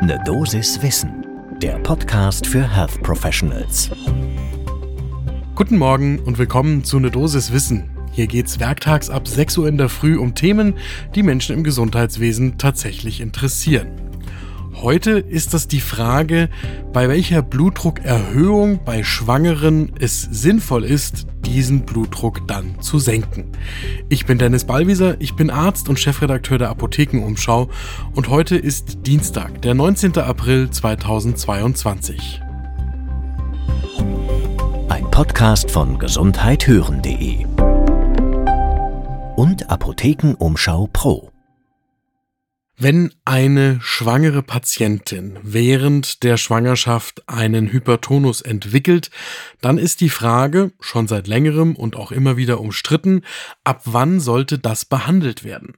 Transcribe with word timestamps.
Ne 0.00 0.16
Dosis 0.24 0.80
Wissen, 0.80 1.26
der 1.60 1.76
Podcast 1.80 2.46
für 2.46 2.62
Health 2.62 3.02
Professionals. 3.02 3.90
Guten 5.56 5.76
Morgen 5.76 6.20
und 6.20 6.38
willkommen 6.38 6.84
zu 6.84 7.00
Ne 7.00 7.10
Dosis 7.10 7.52
Wissen. 7.52 7.90
Hier 8.12 8.28
geht's 8.28 8.60
werktags 8.60 9.10
ab 9.10 9.26
6 9.26 9.58
Uhr 9.58 9.66
in 9.66 9.76
der 9.76 9.88
Früh 9.88 10.16
um 10.16 10.36
Themen, 10.36 10.74
die 11.16 11.24
Menschen 11.24 11.56
im 11.56 11.64
Gesundheitswesen 11.64 12.58
tatsächlich 12.58 13.20
interessieren. 13.20 13.88
Heute 14.72 15.18
ist 15.18 15.52
das 15.52 15.66
die 15.66 15.80
Frage, 15.80 16.48
bei 16.92 17.08
welcher 17.08 17.42
Blutdruckerhöhung 17.42 18.84
bei 18.84 19.02
Schwangeren 19.02 19.92
es 19.98 20.22
sinnvoll 20.22 20.84
ist, 20.84 21.26
diesen 21.48 21.80
Blutdruck 21.80 22.46
dann 22.46 22.80
zu 22.80 22.98
senken. 22.98 23.52
Ich 24.08 24.26
bin 24.26 24.38
Dennis 24.38 24.64
Ballwieser, 24.64 25.16
ich 25.20 25.34
bin 25.34 25.50
Arzt 25.50 25.88
und 25.88 25.98
Chefredakteur 25.98 26.58
der 26.58 26.68
Apothekenumschau 26.68 27.68
und 28.14 28.28
heute 28.28 28.56
ist 28.56 29.06
Dienstag, 29.06 29.62
der 29.62 29.74
19. 29.74 30.18
April 30.18 30.70
2022. 30.70 32.40
Ein 34.88 35.10
Podcast 35.10 35.70
von 35.70 35.98
gesundheithören.de 35.98 37.46
und 39.36 39.70
Apothekenumschau 39.70 40.88
Pro. 40.92 41.27
Wenn 42.80 43.12
eine 43.24 43.80
schwangere 43.82 44.40
Patientin 44.40 45.36
während 45.42 46.22
der 46.22 46.36
Schwangerschaft 46.36 47.28
einen 47.28 47.72
Hypertonus 47.72 48.40
entwickelt, 48.40 49.10
dann 49.60 49.78
ist 49.78 50.00
die 50.00 50.10
Frage, 50.10 50.70
schon 50.78 51.08
seit 51.08 51.26
längerem 51.26 51.74
und 51.74 51.96
auch 51.96 52.12
immer 52.12 52.36
wieder 52.36 52.60
umstritten, 52.60 53.22
ab 53.64 53.80
wann 53.86 54.20
sollte 54.20 54.60
das 54.60 54.84
behandelt 54.84 55.42
werden? 55.42 55.74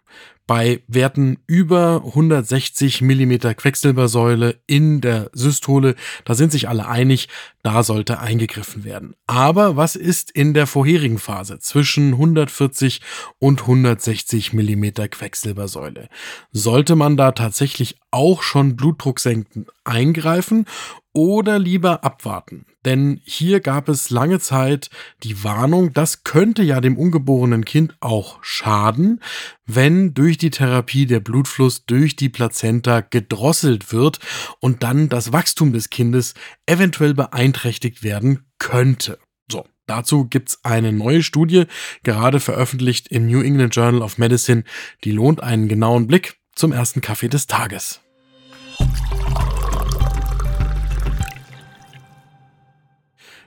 Bei 0.51 0.83
Werten 0.89 1.39
über 1.47 2.03
160 2.07 3.03
Millimeter 3.03 3.55
Quecksilbersäule 3.55 4.59
in 4.67 5.01
der 5.01 5.31
Systole, 5.33 5.95
da 6.25 6.35
sind 6.35 6.51
sich 6.51 6.69
alle 6.69 6.89
einig, 6.89 7.29
da 7.63 7.85
sollte 7.85 8.19
eingegriffen 8.19 8.83
werden. 8.83 9.15
Aber 9.29 9.77
was 9.77 9.95
ist 9.95 10.33
in 10.33 10.53
der 10.53 10.67
vorherigen 10.67 11.21
Phase 11.21 11.61
zwischen 11.61 12.15
140 12.15 13.01
und 13.39 13.61
160 13.61 14.53
Millimeter 14.53 15.07
Quecksilbersäule? 15.07 16.09
Sollte 16.51 16.97
man 16.97 17.17
da 17.17 17.31
tatsächlich 17.31 18.01
auch 18.11 18.43
schon 18.43 18.75
blutdrucksenkend 18.75 19.71
eingreifen 19.85 20.67
oder 21.13 21.59
lieber 21.59 22.05
abwarten. 22.05 22.67
Denn 22.85 23.21
hier 23.25 23.61
gab 23.61 23.89
es 23.89 24.11
lange 24.11 24.39
Zeit 24.39 24.89
die 25.23 25.45
Warnung, 25.45 25.93
das 25.93 26.25
könnte 26.25 26.63
ja 26.63 26.81
dem 26.81 26.97
ungeborenen 26.97 27.65
Kind 27.65 27.95
auch 28.01 28.39
schaden, 28.43 29.21
wenn 29.67 30.15
durch 30.15 30.39
die 30.39 30.51
Therapie 30.51 31.07
der 31.07 31.21
Blutfluss 31.21 31.85
durch 31.85 32.17
die 32.17 32.31
Plazenta 32.31 33.01
gedrosselt 33.03 33.93
wird 33.93 34.19
und 34.61 34.83
dann 34.83 35.09
das 35.09 35.33
Wachstum 35.33 35.73
des 35.73 35.91
Kindes 35.91 36.35
eventuell 36.67 37.13
beeinträchtigt 37.13 38.03
werden 38.03 38.47
könnte. 38.59 39.19
So, 39.51 39.67
dazu 39.87 40.25
gibt's 40.27 40.61
eine 40.63 40.93
neue 40.93 41.23
Studie, 41.23 41.65
gerade 42.03 42.41
veröffentlicht 42.41 43.09
im 43.09 43.27
New 43.27 43.43
England 43.43 43.75
Journal 43.75 44.03
of 44.03 44.17
Medicine, 44.17 44.65
die 45.05 45.13
lohnt 45.13 45.43
einen 45.43 45.69
genauen 45.69 46.07
Blick 46.07 46.37
zum 46.55 46.73
ersten 46.73 47.01
Kaffee 47.01 47.29
des 47.29 47.47
Tages. 47.47 48.01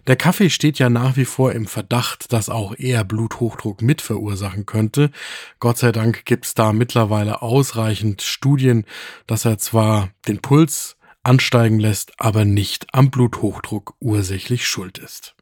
Der 0.07 0.17
Kaffee 0.17 0.49
steht 0.49 0.79
ja 0.79 0.89
nach 0.89 1.15
wie 1.15 1.25
vor 1.25 1.53
im 1.53 1.65
Verdacht, 1.65 2.33
dass 2.33 2.49
auch 2.49 2.75
er 2.77 3.05
Bluthochdruck 3.05 3.81
mit 3.81 4.01
verursachen 4.01 4.65
könnte. 4.65 5.11
Gott 5.59 5.77
sei 5.77 5.93
Dank 5.93 6.25
gibt's 6.25 6.53
da 6.53 6.73
mittlerweile 6.73 7.41
ausreichend 7.41 8.21
Studien, 8.21 8.85
dass 9.27 9.45
er 9.45 9.57
zwar 9.59 10.09
den 10.27 10.39
Puls 10.39 10.97
ansteigen 11.23 11.79
lässt, 11.79 12.11
aber 12.17 12.43
nicht 12.43 12.87
am 12.91 13.11
Bluthochdruck 13.11 13.95
ursächlich 14.01 14.67
schuld 14.67 14.97
ist. 14.97 15.35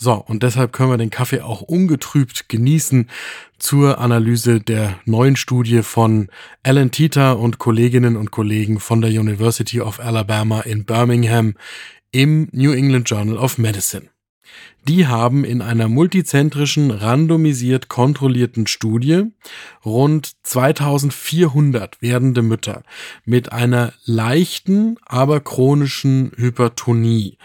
So, 0.00 0.12
und 0.14 0.44
deshalb 0.44 0.72
können 0.72 0.90
wir 0.90 0.96
den 0.96 1.10
Kaffee 1.10 1.40
auch 1.40 1.60
ungetrübt 1.60 2.48
genießen 2.48 3.10
zur 3.58 3.98
Analyse 3.98 4.60
der 4.60 5.00
neuen 5.04 5.34
Studie 5.34 5.82
von 5.82 6.28
Alan 6.62 6.92
Tita 6.92 7.32
und 7.32 7.58
Kolleginnen 7.58 8.16
und 8.16 8.30
Kollegen 8.30 8.78
von 8.78 9.00
der 9.00 9.10
University 9.10 9.80
of 9.80 9.98
Alabama 9.98 10.60
in 10.60 10.84
Birmingham 10.84 11.54
im 12.12 12.48
New 12.52 12.72
England 12.72 13.08
Journal 13.08 13.36
of 13.36 13.58
Medicine. 13.58 14.08
Die 14.86 15.06
haben 15.06 15.44
in 15.44 15.60
einer 15.60 15.88
multizentrischen, 15.88 16.90
randomisiert 16.90 17.88
kontrollierten 17.88 18.66
Studie 18.66 19.24
rund 19.84 20.32
2400 20.44 22.00
werdende 22.00 22.40
Mütter 22.40 22.82
mit 23.24 23.52
einer 23.52 23.92
leichten, 24.06 24.96
aber 25.04 25.40
chronischen 25.40 26.32
Hypertonie 26.36 27.36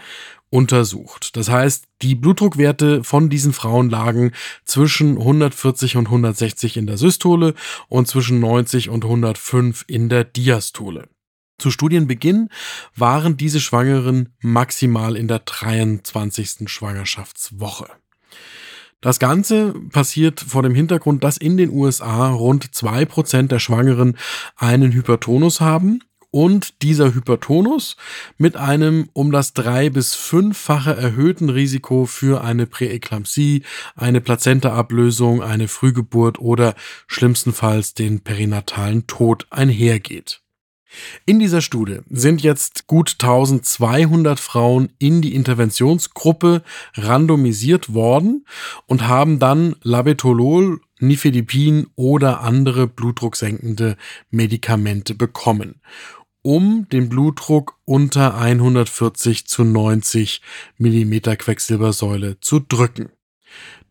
untersucht. 0.48 1.36
Das 1.36 1.50
heißt, 1.50 1.84
die 2.00 2.14
Blutdruckwerte 2.14 3.04
von 3.04 3.28
diesen 3.28 3.52
Frauen 3.52 3.90
lagen 3.90 4.32
zwischen 4.64 5.18
140 5.18 5.96
und 5.96 6.06
160 6.06 6.76
in 6.76 6.86
der 6.86 6.96
Systole 6.96 7.54
und 7.88 8.08
zwischen 8.08 8.40
90 8.40 8.88
und 8.88 9.04
105 9.04 9.84
in 9.88 10.08
der 10.08 10.24
Diastole. 10.24 11.08
Zu 11.58 11.70
Studienbeginn 11.70 12.48
waren 12.96 13.36
diese 13.36 13.60
Schwangeren 13.60 14.34
maximal 14.40 15.16
in 15.16 15.28
der 15.28 15.40
23. 15.40 16.68
Schwangerschaftswoche. 16.68 17.86
Das 19.00 19.18
Ganze 19.18 19.74
passiert 19.92 20.40
vor 20.40 20.62
dem 20.62 20.74
Hintergrund, 20.74 21.24
dass 21.24 21.36
in 21.36 21.58
den 21.58 21.70
USA 21.70 22.30
rund 22.30 22.74
zwei 22.74 23.04
Prozent 23.04 23.52
der 23.52 23.58
Schwangeren 23.58 24.16
einen 24.56 24.92
Hypertonus 24.92 25.60
haben 25.60 26.00
und 26.30 26.82
dieser 26.82 27.14
Hypertonus 27.14 27.96
mit 28.38 28.56
einem 28.56 29.08
um 29.12 29.30
das 29.30 29.52
drei- 29.52 29.90
bis 29.90 30.14
fünffache 30.14 30.96
erhöhten 30.96 31.48
Risiko 31.50 32.06
für 32.06 32.42
eine 32.42 32.66
Präeklampsie, 32.66 33.62
eine 33.94 34.20
Plazentaablösung, 34.20 35.42
eine 35.42 35.68
Frühgeburt 35.68 36.40
oder 36.40 36.74
schlimmstenfalls 37.06 37.94
den 37.94 38.20
perinatalen 38.24 39.06
Tod 39.06 39.46
einhergeht. 39.50 40.43
In 41.26 41.38
dieser 41.38 41.60
Studie 41.60 41.98
sind 42.10 42.42
jetzt 42.42 42.86
gut 42.86 43.16
1200 43.20 44.38
Frauen 44.40 44.90
in 44.98 45.22
die 45.22 45.34
Interventionsgruppe 45.34 46.62
randomisiert 46.94 47.94
worden 47.94 48.46
und 48.86 49.06
haben 49.08 49.38
dann 49.38 49.76
Labetolol, 49.82 50.80
Nifedipin 51.00 51.88
oder 51.96 52.40
andere 52.40 52.86
blutdrucksenkende 52.86 53.96
Medikamente 54.30 55.14
bekommen 55.14 55.80
um 56.44 56.86
den 56.90 57.08
Blutdruck 57.08 57.78
unter 57.86 58.36
140 58.36 59.46
zu 59.46 59.64
90 59.64 60.42
Millimeter 60.76 61.36
Quecksilbersäule 61.36 62.38
zu 62.40 62.60
drücken. 62.60 63.08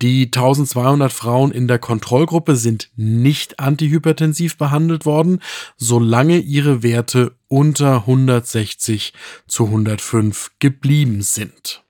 Die 0.02 0.26
1200 0.26 1.14
Frauen 1.14 1.52
in 1.52 1.68
der 1.68 1.80
Kontrollgruppe 1.80 2.56
sind 2.56 2.90
nicht 2.96 3.60
antihypertensiv 3.60 4.58
behandelt 4.58 5.06
worden, 5.06 5.40
solange 5.78 6.40
ihre 6.40 6.84
Werte 6.84 7.36
unter 7.48 8.00
160 8.00 9.14
zu 9.48 9.66
105 9.66 10.52
geblieben 10.60 11.22
sind. 11.22 11.84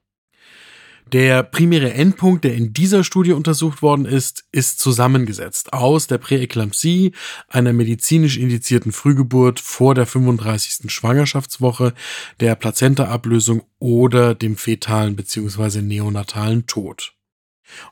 Der 1.12 1.42
primäre 1.42 1.92
Endpunkt, 1.92 2.44
der 2.44 2.54
in 2.54 2.72
dieser 2.72 3.04
Studie 3.04 3.32
untersucht 3.32 3.82
worden 3.82 4.04
ist, 4.04 4.44
ist 4.52 4.80
zusammengesetzt 4.80 5.72
aus 5.72 6.06
der 6.06 6.18
Präeklampsie, 6.18 7.12
einer 7.48 7.72
medizinisch 7.72 8.36
indizierten 8.36 8.90
Frühgeburt 8.90 9.60
vor 9.60 9.94
der 9.94 10.06
35. 10.06 10.90
Schwangerschaftswoche, 10.90 11.94
der 12.40 12.54
Plazentaablösung 12.54 13.62
oder 13.78 14.34
dem 14.34 14.56
fetalen 14.56 15.14
bzw. 15.14 15.82
neonatalen 15.82 16.66
Tod. 16.66 17.14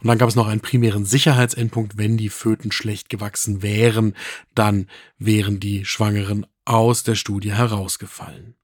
Und 0.01 0.09
dann 0.09 0.19
gab 0.19 0.29
es 0.29 0.37
noch 0.37 0.47
einen 0.47 0.61
primären 0.61 1.05
Sicherheitsendpunkt, 1.05 1.97
wenn 1.97 2.17
die 2.17 2.29
Föten 2.29 2.73
schlecht 2.73 3.09
gewachsen 3.09 3.63
wären, 3.63 4.15
dann 4.55 4.87
wären 5.19 5.61
die 5.61 5.85
Schwangeren 5.85 6.47
aus 6.65 7.03
der 7.03 7.15
Studie 7.15 7.53
herausgefallen. 7.53 8.55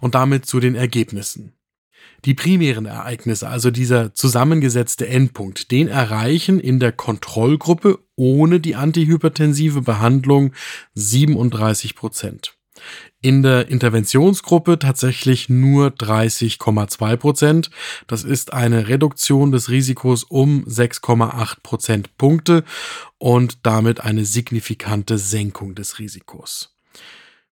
Und 0.00 0.14
damit 0.14 0.46
zu 0.46 0.60
den 0.60 0.74
Ergebnissen. 0.74 1.52
Die 2.24 2.34
primären 2.34 2.86
Ereignisse, 2.86 3.48
also 3.48 3.70
dieser 3.70 4.14
zusammengesetzte 4.14 5.06
Endpunkt, 5.06 5.70
den 5.70 5.88
erreichen 5.88 6.58
in 6.58 6.80
der 6.80 6.92
Kontrollgruppe 6.92 8.00
ohne 8.16 8.58
die 8.58 8.74
antihypertensive 8.74 9.82
Behandlung 9.82 10.52
37 10.94 11.94
Prozent 11.94 12.55
in 13.20 13.42
der 13.42 13.68
Interventionsgruppe 13.68 14.78
tatsächlich 14.78 15.48
nur 15.48 15.88
30,2 15.88 17.16
Prozent. 17.16 17.70
Das 18.06 18.24
ist 18.24 18.52
eine 18.52 18.88
Reduktion 18.88 19.52
des 19.52 19.70
Risikos 19.70 20.24
um 20.24 20.64
6,8 20.64 21.56
Prozentpunkte 21.62 22.64
und 23.18 23.66
damit 23.66 24.00
eine 24.00 24.24
signifikante 24.24 25.18
Senkung 25.18 25.74
des 25.74 25.98
Risikos. 25.98 26.76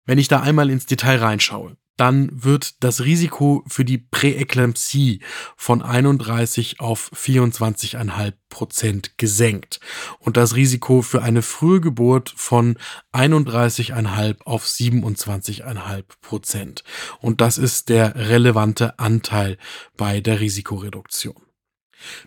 Wenn 0.05 0.19
ich 0.19 0.29
da 0.29 0.41
einmal 0.41 0.71
ins 0.71 0.87
Detail 0.87 1.19
reinschaue, 1.19 1.77
dann 1.97 2.31
wird 2.33 2.83
das 2.85 3.03
Risiko 3.03 3.65
für 3.67 3.85
die 3.85 3.99
Präeklampsie 3.99 5.21
von 5.57 5.83
31 5.83 6.81
auf 6.81 7.11
24,5 7.15 8.33
Prozent 8.49 9.19
gesenkt 9.19 9.81
und 10.19 10.37
das 10.37 10.55
Risiko 10.55 11.03
für 11.03 11.23
eine 11.23 11.43
Frühgeburt 11.43 12.33
von 12.37 12.79
31,5 13.13 14.37
auf 14.45 14.65
27,5 14.65 16.05
Prozent. 16.21 16.85
Und 17.21 17.41
das 17.41 17.59
ist 17.59 17.89
der 17.89 18.15
relevante 18.15 18.99
Anteil 18.99 19.59
bei 19.97 20.21
der 20.21 20.41
Risikoreduktion. 20.41 21.47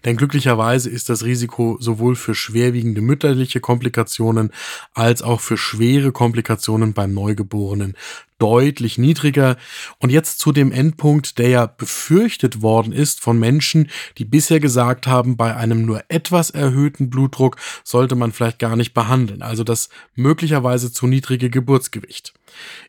Denn 0.05 0.17
glücklicherweise 0.17 0.89
ist 0.89 1.09
das 1.09 1.23
Risiko 1.23 1.77
sowohl 1.79 2.15
für 2.15 2.35
schwerwiegende 2.35 3.01
mütterliche 3.01 3.59
Komplikationen 3.59 4.51
als 4.93 5.21
auch 5.21 5.41
für 5.41 5.57
schwere 5.57 6.11
Komplikationen 6.11 6.93
beim 6.93 7.13
Neugeborenen 7.13 7.95
deutlich 8.39 8.97
niedriger. 8.97 9.57
Und 9.99 10.09
jetzt 10.09 10.39
zu 10.39 10.51
dem 10.51 10.71
Endpunkt, 10.71 11.37
der 11.37 11.49
ja 11.49 11.65
befürchtet 11.67 12.61
worden 12.61 12.91
ist 12.91 13.19
von 13.19 13.37
Menschen, 13.37 13.89
die 14.17 14.25
bisher 14.25 14.59
gesagt 14.59 15.05
haben, 15.05 15.37
bei 15.37 15.55
einem 15.55 15.85
nur 15.85 16.03
etwas 16.09 16.49
erhöhten 16.49 17.09
Blutdruck 17.09 17.57
sollte 17.83 18.15
man 18.15 18.31
vielleicht 18.31 18.59
gar 18.59 18.75
nicht 18.75 18.93
behandeln, 18.93 19.41
also 19.41 19.63
das 19.63 19.89
möglicherweise 20.15 20.91
zu 20.91 21.05
niedrige 21.05 21.49
Geburtsgewicht. 21.49 22.33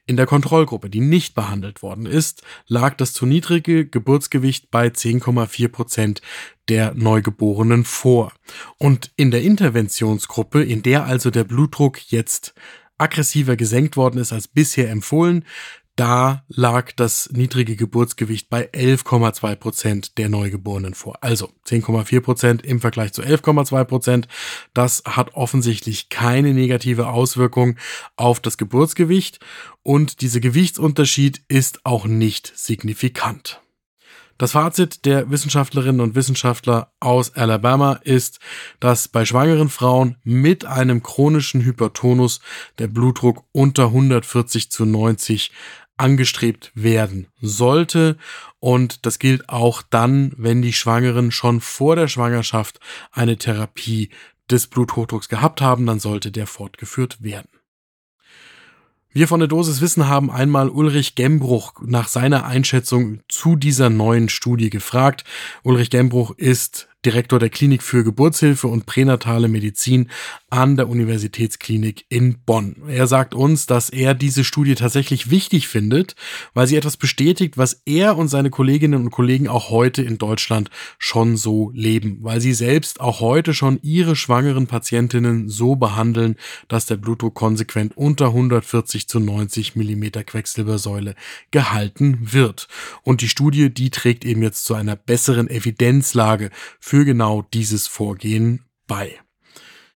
In 0.06 0.16
der 0.16 0.26
Kontrollgruppe, 0.26 0.90
die 0.90 1.00
nicht 1.00 1.34
behandelt 1.34 1.82
worden 1.82 2.06
ist, 2.06 2.42
lag 2.66 2.96
das 2.96 3.12
zu 3.12 3.26
niedrige 3.26 3.86
Geburtsgewicht 3.86 4.70
bei 4.70 4.88
10,4 4.88 5.68
Prozent 5.68 6.22
der 6.68 6.94
Neugeborenen 6.94 7.84
vor. 7.84 8.32
Und 8.78 9.10
in 9.16 9.30
der 9.30 9.42
Interventionsgruppe, 9.42 10.62
in 10.62 10.82
der 10.82 11.04
also 11.04 11.30
der 11.30 11.44
Blutdruck 11.44 12.10
jetzt 12.10 12.54
aggressiver 13.00 13.56
gesenkt 13.56 13.96
worden 13.96 14.18
ist 14.18 14.32
als 14.32 14.48
bisher 14.48 14.90
empfohlen. 14.90 15.44
Da 15.96 16.44
lag 16.48 16.92
das 16.92 17.28
niedrige 17.30 17.76
Geburtsgewicht 17.76 18.48
bei 18.48 18.70
11,2 18.70 19.56
Prozent 19.56 20.18
der 20.18 20.30
Neugeborenen 20.30 20.94
vor. 20.94 21.18
Also 21.22 21.50
10,4 21.66 22.20
Prozent 22.22 22.64
im 22.64 22.80
Vergleich 22.80 23.12
zu 23.12 23.22
11,2 23.22 23.84
Prozent. 23.84 24.28
Das 24.72 25.02
hat 25.04 25.34
offensichtlich 25.34 26.08
keine 26.08 26.54
negative 26.54 27.08
Auswirkung 27.08 27.76
auf 28.16 28.40
das 28.40 28.56
Geburtsgewicht 28.56 29.40
und 29.82 30.22
dieser 30.22 30.40
Gewichtsunterschied 30.40 31.42
ist 31.48 31.84
auch 31.84 32.06
nicht 32.06 32.50
signifikant. 32.56 33.60
Das 34.40 34.52
Fazit 34.52 35.04
der 35.04 35.30
Wissenschaftlerinnen 35.30 36.00
und 36.00 36.14
Wissenschaftler 36.14 36.94
aus 36.98 37.36
Alabama 37.36 38.00
ist, 38.04 38.40
dass 38.80 39.06
bei 39.06 39.26
schwangeren 39.26 39.68
Frauen 39.68 40.16
mit 40.24 40.64
einem 40.64 41.02
chronischen 41.02 41.60
Hypertonus 41.60 42.40
der 42.78 42.88
Blutdruck 42.88 43.44
unter 43.52 43.88
140 43.88 44.70
zu 44.70 44.86
90 44.86 45.52
angestrebt 45.98 46.72
werden 46.74 47.26
sollte. 47.42 48.16
Und 48.60 49.04
das 49.04 49.18
gilt 49.18 49.50
auch 49.50 49.82
dann, 49.82 50.32
wenn 50.38 50.62
die 50.62 50.72
Schwangeren 50.72 51.32
schon 51.32 51.60
vor 51.60 51.94
der 51.94 52.08
Schwangerschaft 52.08 52.80
eine 53.12 53.36
Therapie 53.36 54.08
des 54.50 54.68
Bluthochdrucks 54.68 55.28
gehabt 55.28 55.60
haben, 55.60 55.84
dann 55.84 56.00
sollte 56.00 56.32
der 56.32 56.46
fortgeführt 56.46 57.22
werden. 57.22 57.59
Wir 59.12 59.26
von 59.26 59.40
der 59.40 59.48
Dosis 59.48 59.80
Wissen 59.80 60.06
haben 60.06 60.30
einmal 60.30 60.68
Ulrich 60.68 61.16
Gembruch 61.16 61.72
nach 61.84 62.06
seiner 62.06 62.46
Einschätzung 62.46 63.18
zu 63.28 63.56
dieser 63.56 63.90
neuen 63.90 64.28
Studie 64.28 64.70
gefragt. 64.70 65.24
Ulrich 65.64 65.90
Gembruch 65.90 66.30
ist 66.36 66.86
Direktor 67.04 67.38
der 67.38 67.48
Klinik 67.48 67.82
für 67.82 68.04
Geburtshilfe 68.04 68.68
und 68.68 68.84
pränatale 68.84 69.48
Medizin 69.48 70.10
an 70.50 70.76
der 70.76 70.88
Universitätsklinik 70.88 72.04
in 72.10 72.40
Bonn. 72.44 72.76
Er 72.88 73.06
sagt 73.06 73.34
uns, 73.34 73.66
dass 73.66 73.88
er 73.88 74.12
diese 74.14 74.44
Studie 74.44 74.74
tatsächlich 74.74 75.30
wichtig 75.30 75.68
findet, 75.68 76.14
weil 76.52 76.66
sie 76.66 76.76
etwas 76.76 76.98
bestätigt, 76.98 77.56
was 77.56 77.80
er 77.86 78.18
und 78.18 78.28
seine 78.28 78.50
Kolleginnen 78.50 79.02
und 79.02 79.10
Kollegen 79.10 79.48
auch 79.48 79.70
heute 79.70 80.02
in 80.02 80.18
Deutschland 80.18 80.70
schon 80.98 81.38
so 81.38 81.70
leben, 81.74 82.18
weil 82.20 82.40
sie 82.40 82.52
selbst 82.52 83.00
auch 83.00 83.20
heute 83.20 83.54
schon 83.54 83.78
ihre 83.82 84.14
schwangeren 84.14 84.66
Patientinnen 84.66 85.48
so 85.48 85.76
behandeln, 85.76 86.36
dass 86.68 86.84
der 86.84 86.96
Blutdruck 86.96 87.34
konsequent 87.34 87.96
unter 87.96 88.26
140 88.26 89.08
zu 89.08 89.20
90 89.20 89.74
Millimeter 89.74 90.22
Quecksilbersäule 90.22 91.14
gehalten 91.50 92.18
wird. 92.20 92.68
Und 93.02 93.22
die 93.22 93.28
Studie, 93.28 93.72
die 93.72 93.88
trägt 93.88 94.26
eben 94.26 94.42
jetzt 94.42 94.64
zu 94.64 94.74
einer 94.74 94.96
besseren 94.96 95.48
Evidenzlage 95.48 96.50
für 96.90 97.04
genau 97.04 97.42
dieses 97.54 97.86
Vorgehen 97.86 98.64
bei. 98.88 99.20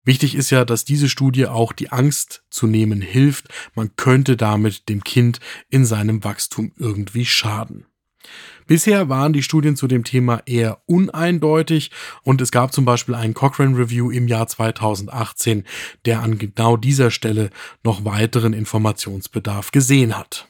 Wichtig 0.02 0.34
ist 0.34 0.50
ja, 0.50 0.64
dass 0.64 0.84
diese 0.84 1.08
Studie 1.08 1.46
auch 1.46 1.72
die 1.72 1.92
Angst 1.92 2.42
zu 2.50 2.66
nehmen 2.66 3.00
hilft, 3.00 3.46
man 3.76 3.94
könnte 3.94 4.36
damit 4.36 4.88
dem 4.88 5.04
Kind 5.04 5.38
in 5.68 5.84
seinem 5.84 6.24
Wachstum 6.24 6.72
irgendwie 6.78 7.26
schaden. 7.26 7.86
Bisher 8.66 9.08
waren 9.08 9.32
die 9.32 9.44
Studien 9.44 9.76
zu 9.76 9.86
dem 9.86 10.02
Thema 10.02 10.42
eher 10.46 10.82
uneindeutig 10.86 11.92
und 12.24 12.40
es 12.40 12.50
gab 12.50 12.72
zum 12.72 12.86
Beispiel 12.86 13.14
einen 13.14 13.34
Cochrane 13.34 13.78
Review 13.78 14.10
im 14.10 14.26
Jahr 14.26 14.48
2018, 14.48 15.62
der 16.06 16.22
an 16.22 16.38
genau 16.38 16.76
dieser 16.76 17.12
Stelle 17.12 17.50
noch 17.84 18.04
weiteren 18.04 18.52
Informationsbedarf 18.52 19.70
gesehen 19.70 20.18
hat. 20.18 20.49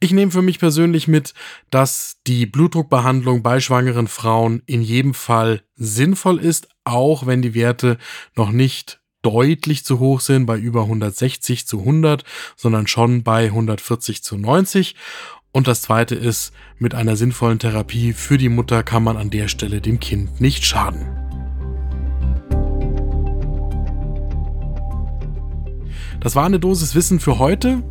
Ich 0.00 0.12
nehme 0.12 0.30
für 0.30 0.42
mich 0.42 0.58
persönlich 0.58 1.08
mit, 1.08 1.34
dass 1.70 2.18
die 2.26 2.46
Blutdruckbehandlung 2.46 3.42
bei 3.42 3.60
schwangeren 3.60 4.08
Frauen 4.08 4.62
in 4.66 4.82
jedem 4.82 5.14
Fall 5.14 5.62
sinnvoll 5.74 6.38
ist, 6.38 6.68
auch 6.84 7.26
wenn 7.26 7.42
die 7.42 7.54
Werte 7.54 7.98
noch 8.34 8.50
nicht 8.50 9.00
deutlich 9.22 9.84
zu 9.84 9.98
hoch 9.98 10.20
sind, 10.20 10.46
bei 10.46 10.58
über 10.58 10.82
160 10.82 11.66
zu 11.66 11.80
100, 11.80 12.24
sondern 12.56 12.86
schon 12.86 13.22
bei 13.22 13.46
140 13.46 14.22
zu 14.22 14.36
90. 14.36 14.94
Und 15.50 15.68
das 15.68 15.82
zweite 15.82 16.14
ist, 16.14 16.52
mit 16.78 16.94
einer 16.94 17.16
sinnvollen 17.16 17.58
Therapie 17.58 18.12
für 18.12 18.38
die 18.38 18.48
Mutter 18.48 18.82
kann 18.82 19.04
man 19.04 19.16
an 19.16 19.30
der 19.30 19.48
Stelle 19.48 19.80
dem 19.80 20.00
Kind 20.00 20.40
nicht 20.40 20.64
schaden. 20.64 21.06
Das 26.20 26.34
war 26.34 26.44
eine 26.46 26.58
Dosis 26.58 26.94
Wissen 26.94 27.20
für 27.20 27.38
heute. 27.38 27.82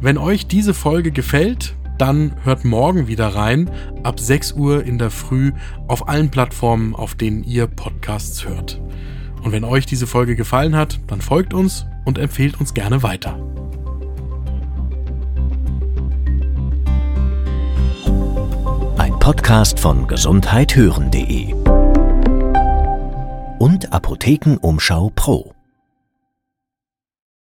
Wenn 0.00 0.16
euch 0.16 0.46
diese 0.46 0.74
Folge 0.74 1.10
gefällt, 1.10 1.74
dann 1.98 2.32
hört 2.44 2.64
morgen 2.64 3.08
wieder 3.08 3.34
rein, 3.34 3.68
ab 4.04 4.20
6 4.20 4.52
Uhr 4.52 4.84
in 4.84 4.96
der 4.96 5.10
Früh 5.10 5.50
auf 5.88 6.08
allen 6.08 6.30
Plattformen, 6.30 6.94
auf 6.94 7.16
denen 7.16 7.42
ihr 7.42 7.66
Podcasts 7.66 8.46
hört. 8.46 8.80
Und 9.42 9.50
wenn 9.50 9.64
euch 9.64 9.86
diese 9.86 10.06
Folge 10.06 10.36
gefallen 10.36 10.76
hat, 10.76 11.00
dann 11.08 11.20
folgt 11.20 11.52
uns 11.52 11.84
und 12.04 12.18
empfehlt 12.18 12.60
uns 12.60 12.74
gerne 12.74 13.02
weiter. 13.02 13.40
Ein 18.98 19.18
Podcast 19.18 19.80
von 19.80 20.06
gesundheithören.de 20.06 21.54
und 23.58 23.92
Apothekenumschau 23.92 25.10
Pro. 25.16 25.57